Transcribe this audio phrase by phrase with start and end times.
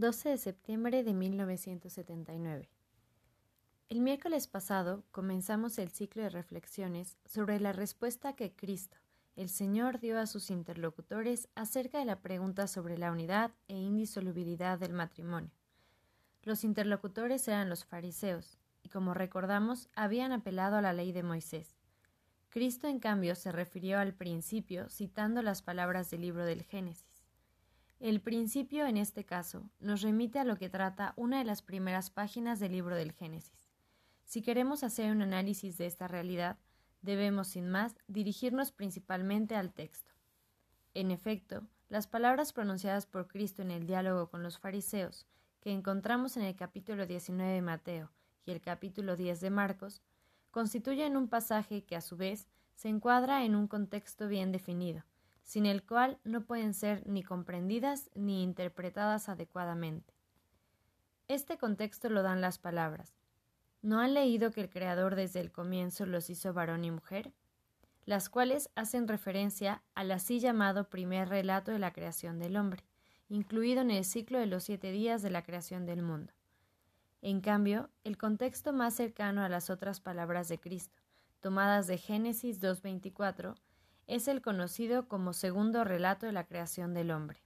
[0.00, 2.70] 12 de septiembre de 1979.
[3.90, 8.96] El miércoles pasado comenzamos el ciclo de reflexiones sobre la respuesta que Cristo,
[9.36, 14.78] el Señor, dio a sus interlocutores acerca de la pregunta sobre la unidad e indisolubilidad
[14.78, 15.50] del matrimonio.
[16.44, 21.76] Los interlocutores eran los fariseos, y como recordamos, habían apelado a la ley de Moisés.
[22.48, 27.09] Cristo, en cambio, se refirió al principio citando las palabras del libro del Génesis.
[28.00, 32.08] El principio, en este caso, nos remite a lo que trata una de las primeras
[32.08, 33.68] páginas del libro del Génesis.
[34.24, 36.56] Si queremos hacer un análisis de esta realidad,
[37.02, 40.14] debemos, sin más, dirigirnos principalmente al texto.
[40.94, 45.26] En efecto, las palabras pronunciadas por Cristo en el diálogo con los fariseos,
[45.60, 48.10] que encontramos en el capítulo 19 de Mateo
[48.46, 50.00] y el capítulo 10 de Marcos,
[50.50, 55.04] constituyen un pasaje que, a su vez, se encuadra en un contexto bien definido,
[55.50, 60.14] sin el cual no pueden ser ni comprendidas ni interpretadas adecuadamente.
[61.26, 63.16] Este contexto lo dan las palabras.
[63.82, 67.32] ¿No han leído que el Creador desde el comienzo los hizo varón y mujer?
[68.04, 72.84] las cuales hacen referencia al así llamado primer relato de la creación del hombre,
[73.28, 76.32] incluido en el ciclo de los siete días de la creación del mundo.
[77.22, 80.96] En cambio, el contexto más cercano a las otras palabras de Cristo,
[81.40, 83.56] tomadas de Génesis 2.24,
[84.10, 87.44] es el conocido como segundo relato de la creación del hombre,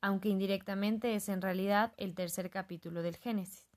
[0.00, 3.68] aunque indirectamente es en realidad el tercer capítulo del Génesis.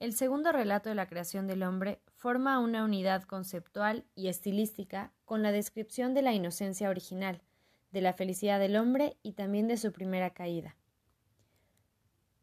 [0.00, 5.42] El segundo relato de la creación del hombre forma una unidad conceptual y estilística con
[5.42, 7.42] la descripción de la inocencia original,
[7.90, 10.76] de la felicidad del hombre y también de su primera caída.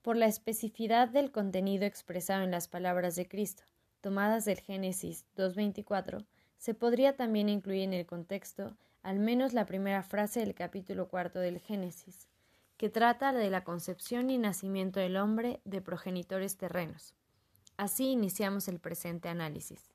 [0.03, 3.63] Por la especificidad del contenido expresado en las palabras de Cristo,
[3.99, 6.23] tomadas del Génesis 2.24,
[6.59, 11.39] se podría también incluir en el contexto al menos la primera frase del capítulo cuarto
[11.39, 12.27] del Génesis,
[12.77, 17.15] que trata de la concepción y nacimiento del hombre de progenitores terrenos.
[17.77, 19.89] Así iniciamos el presente análisis.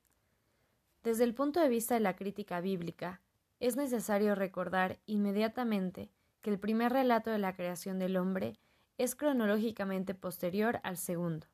[1.03, 3.21] Desde el punto de vista de la crítica bíblica,
[3.59, 6.09] es necesario recordar inmediatamente
[6.41, 8.57] que el primer relato de la creación del hombre
[8.97, 11.45] es cronológicamente posterior al segundo.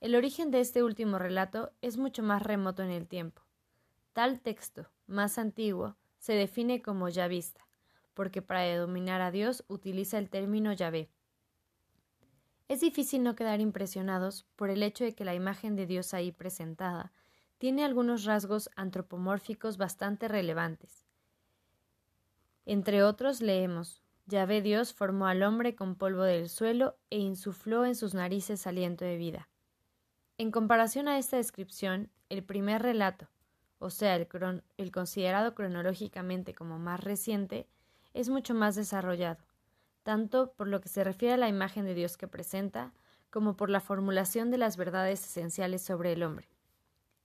[0.00, 3.43] El origen de este último relato es mucho más remoto en el tiempo.
[4.14, 7.66] Tal texto, más antiguo, se define como yavista,
[8.14, 11.10] porque para denominar a Dios utiliza el término Yahvé.
[12.68, 16.30] Es difícil no quedar impresionados por el hecho de que la imagen de Dios ahí
[16.30, 17.12] presentada
[17.58, 21.04] tiene algunos rasgos antropomórficos bastante relevantes.
[22.66, 27.96] Entre otros leemos Yahvé Dios formó al hombre con polvo del suelo e insufló en
[27.96, 29.48] sus narices aliento de vida.
[30.38, 33.28] En comparación a esta descripción, el primer relato,
[33.84, 37.68] o sea, el, considerado cronológicamente como más reciente,
[38.14, 39.44] es mucho más desarrollado,
[40.02, 42.94] tanto por lo que se refiere a la imagen de Dios que presenta,
[43.28, 46.48] como por la formulación de las verdades esenciales sobre el hombre.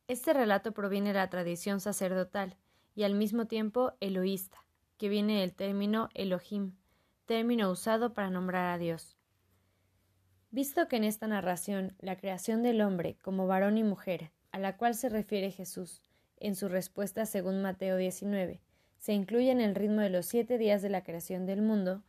[0.09, 2.58] Este relato proviene de la tradición sacerdotal
[2.94, 4.66] y al mismo tiempo eloísta,
[4.97, 6.74] que viene del término Elohim,
[7.26, 9.16] término usado para nombrar a Dios.
[10.52, 14.76] Visto que en esta narración la creación del hombre como varón y mujer, a la
[14.76, 16.02] cual se refiere Jesús,
[16.39, 18.61] en su respuesta según Mateo 19,
[18.97, 22.03] se incluye en el ritmo de los siete días de la creación del mundo,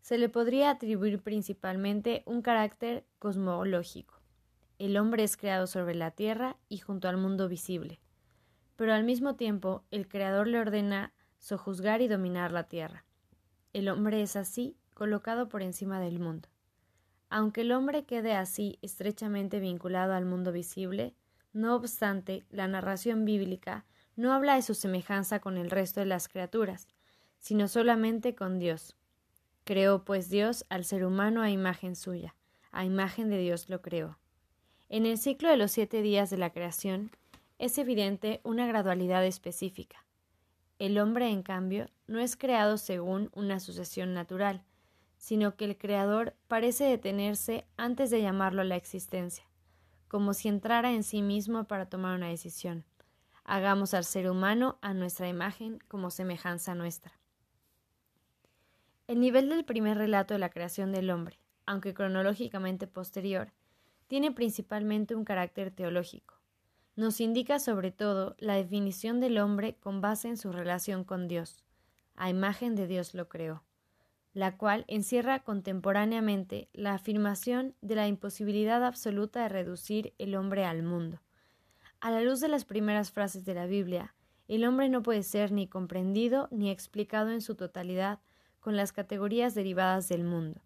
[0.00, 4.20] se le podría atribuir principalmente un carácter cosmológico.
[4.78, 8.00] El hombre es creado sobre la tierra y junto al mundo visible,
[8.76, 13.04] pero al mismo tiempo el Creador le ordena sojuzgar y dominar la tierra.
[13.72, 16.48] El hombre es así colocado por encima del mundo.
[17.30, 21.14] Aunque el hombre quede así estrechamente vinculado al mundo visible,
[21.54, 23.84] no obstante, la narración bíblica
[24.16, 26.88] no habla de su semejanza con el resto de las criaturas,
[27.38, 28.96] sino solamente con Dios.
[29.62, 32.34] Creó pues Dios al ser humano a imagen suya,
[32.72, 34.18] a imagen de Dios lo creó.
[34.88, 37.12] En el ciclo de los siete días de la creación
[37.60, 40.04] es evidente una gradualidad específica.
[40.80, 44.64] El hombre, en cambio, no es creado según una sucesión natural,
[45.18, 49.44] sino que el Creador parece detenerse antes de llamarlo a la existencia
[50.14, 52.84] como si entrara en sí mismo para tomar una decisión.
[53.42, 57.18] Hagamos al ser humano a nuestra imagen como semejanza nuestra.
[59.08, 63.50] El nivel del primer relato de la creación del hombre, aunque cronológicamente posterior,
[64.06, 66.36] tiene principalmente un carácter teológico.
[66.94, 71.64] Nos indica sobre todo la definición del hombre con base en su relación con Dios.
[72.14, 73.63] A imagen de Dios lo creó
[74.34, 80.82] la cual encierra contemporáneamente la afirmación de la imposibilidad absoluta de reducir el hombre al
[80.82, 81.20] mundo.
[82.00, 84.14] A la luz de las primeras frases de la Biblia,
[84.48, 88.20] el hombre no puede ser ni comprendido ni explicado en su totalidad
[88.60, 90.60] con las categorías derivadas del mundo.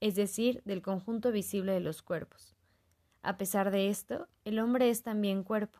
[0.00, 2.56] es decir, del conjunto visible de los cuerpos.
[3.22, 5.78] A pesar de esto, el hombre es también cuerpo.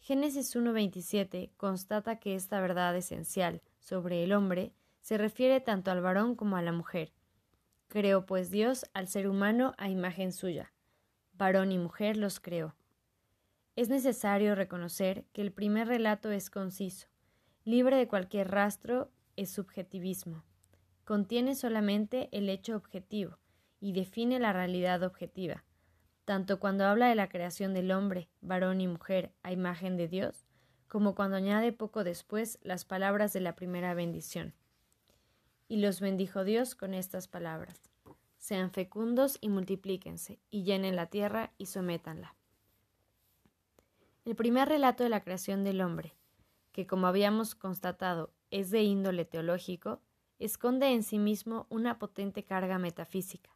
[0.00, 4.72] Génesis 1.27 constata que esta verdad esencial sobre el hombre
[5.06, 7.12] se refiere tanto al varón como a la mujer.
[7.86, 10.72] Creó pues Dios al ser humano a imagen suya.
[11.32, 12.74] Varón y mujer los creó.
[13.76, 17.06] Es necesario reconocer que el primer relato es conciso,
[17.62, 20.42] libre de cualquier rastro, es subjetivismo.
[21.04, 23.38] Contiene solamente el hecho objetivo
[23.78, 25.62] y define la realidad objetiva,
[26.24, 30.44] tanto cuando habla de la creación del hombre, varón y mujer, a imagen de Dios,
[30.88, 34.52] como cuando añade poco después las palabras de la primera bendición.
[35.68, 37.90] Y los bendijo Dios con estas palabras.
[38.38, 42.34] Sean fecundos y multiplíquense, y llenen la tierra y sométanla.
[44.24, 46.14] El primer relato de la creación del hombre,
[46.72, 50.00] que como habíamos constatado es de índole teológico,
[50.38, 53.50] esconde en sí mismo una potente carga metafísica.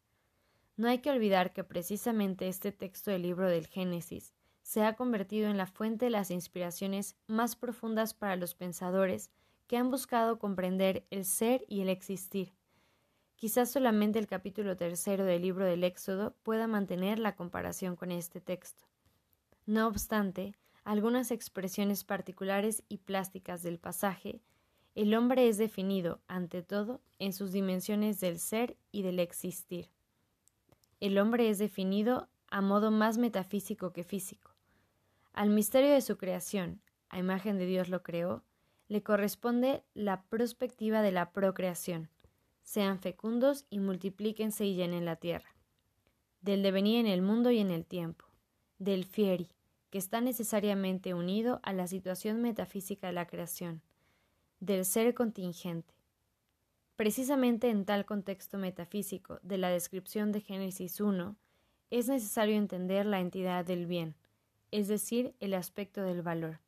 [0.77, 5.51] No hay que olvidar que precisamente este texto del libro del Génesis se ha convertido
[5.51, 9.31] en la fuente de las inspiraciones más profundas para los pensadores
[9.70, 12.56] que han buscado comprender el ser y el existir.
[13.37, 18.40] Quizás solamente el capítulo tercero del libro del Éxodo pueda mantener la comparación con este
[18.40, 18.88] texto.
[19.67, 24.43] No obstante, algunas expresiones particulares y plásticas del pasaje,
[24.96, 29.88] el hombre es definido, ante todo, en sus dimensiones del ser y del existir.
[30.99, 34.50] El hombre es definido a modo más metafísico que físico.
[35.32, 38.43] Al misterio de su creación, a imagen de Dios lo creó,
[38.90, 42.10] le corresponde la prospectiva de la procreación.
[42.64, 45.54] Sean fecundos y multiplíquense y llenen la tierra.
[46.40, 48.25] Del devenir en el mundo y en el tiempo.
[48.81, 49.48] Del fieri,
[49.90, 53.81] que está necesariamente unido a la situación metafísica de la creación.
[54.58, 55.94] Del ser contingente.
[56.96, 61.37] Precisamente en tal contexto metafísico de la descripción de Génesis 1,
[61.90, 64.16] es necesario entender la entidad del bien,
[64.72, 66.58] es decir, el aspecto del valor.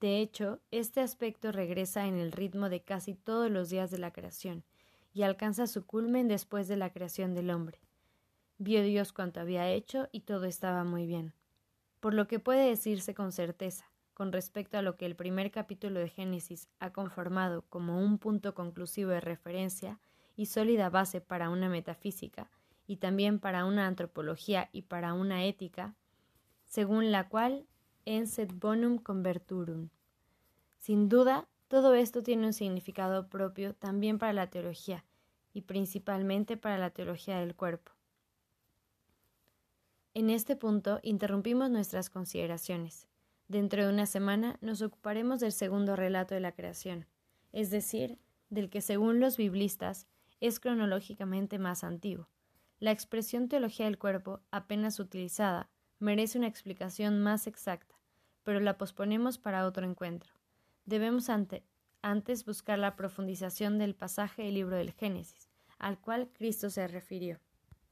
[0.00, 4.12] De hecho, este aspecto regresa en el ritmo de casi todos los días de la
[4.12, 4.64] creación
[5.12, 7.80] y alcanza su culmen después de la creación del hombre.
[8.58, 11.32] Vio Dios cuanto había hecho y todo estaba muy bien.
[12.00, 16.00] Por lo que puede decirse con certeza, con respecto a lo que el primer capítulo
[16.00, 19.98] de Génesis ha conformado como un punto conclusivo de referencia
[20.36, 22.50] y sólida base para una metafísica,
[22.86, 25.94] y también para una antropología y para una ética,
[26.64, 27.66] según la cual
[28.06, 29.88] enset bonum converturum.
[30.78, 35.04] Sin duda, todo esto tiene un significado propio también para la teología
[35.52, 37.92] y principalmente para la teología del cuerpo.
[40.12, 43.08] En este punto interrumpimos nuestras consideraciones.
[43.48, 47.06] Dentro de una semana nos ocuparemos del segundo relato de la creación,
[47.52, 48.18] es decir,
[48.48, 50.06] del que según los biblistas
[50.40, 52.28] es cronológicamente más antiguo.
[52.78, 57.93] La expresión teología del cuerpo, apenas utilizada, merece una explicación más exacta,
[58.44, 60.32] pero la posponemos para otro encuentro.
[60.84, 61.28] Debemos
[62.02, 67.40] antes buscar la profundización del pasaje del libro del Génesis, al cual Cristo se refirió.